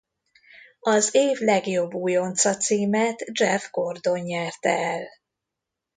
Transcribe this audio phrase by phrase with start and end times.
[0.79, 5.07] Az év legjobb újonca-címet Jeff Gordon nyerte el.